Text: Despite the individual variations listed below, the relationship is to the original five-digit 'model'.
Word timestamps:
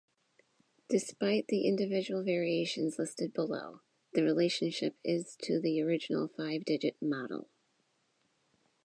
Despite 0.89 1.45
the 1.49 1.65
individual 1.67 2.23
variations 2.23 2.97
listed 2.97 3.35
below, 3.35 3.81
the 4.13 4.23
relationship 4.23 4.95
is 5.03 5.35
to 5.43 5.59
the 5.59 5.79
original 5.79 6.27
five-digit 6.27 6.99
'model'. 6.99 7.51